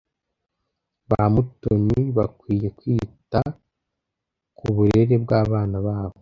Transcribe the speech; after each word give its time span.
ba 1.09 1.23
mutoni 1.33 1.99
bakwiye 2.17 2.67
kwita 2.77 3.41
ku 4.57 4.65
burere 4.75 5.15
bw’abana 5.23 5.77
babo 5.85 6.17